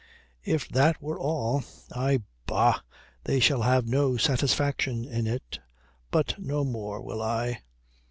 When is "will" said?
7.03-7.21